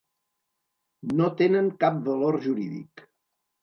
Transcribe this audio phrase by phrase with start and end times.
[1.21, 3.09] No tenen cap valor jurídic.